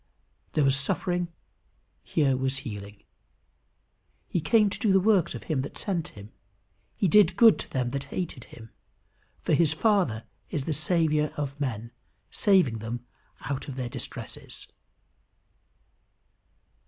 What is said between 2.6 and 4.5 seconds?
healing. He